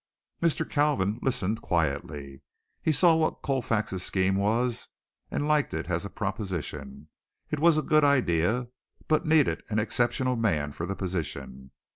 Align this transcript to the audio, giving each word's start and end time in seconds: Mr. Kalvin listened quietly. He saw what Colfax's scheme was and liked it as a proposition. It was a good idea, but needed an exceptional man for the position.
Mr. 0.41 0.67
Kalvin 0.67 1.19
listened 1.21 1.61
quietly. 1.61 2.41
He 2.81 2.91
saw 2.91 3.13
what 3.13 3.43
Colfax's 3.43 4.01
scheme 4.01 4.35
was 4.35 4.87
and 5.29 5.47
liked 5.47 5.75
it 5.75 5.91
as 5.91 6.05
a 6.05 6.09
proposition. 6.09 7.09
It 7.51 7.59
was 7.59 7.77
a 7.77 7.83
good 7.83 8.03
idea, 8.03 8.69
but 9.07 9.27
needed 9.27 9.61
an 9.69 9.77
exceptional 9.77 10.35
man 10.37 10.71
for 10.71 10.87
the 10.87 10.95
position. 10.95 11.69